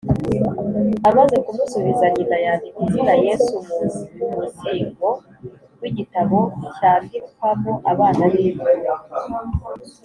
[1.09, 3.55] Amaze kumusubiza nyina, yandika izina “Yesu”
[4.17, 5.09] mu muzingo
[5.79, 6.37] w’igitabo
[6.77, 8.91] cyandikwamo abana b’imfura